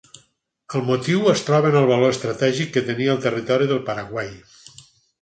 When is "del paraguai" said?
3.75-4.37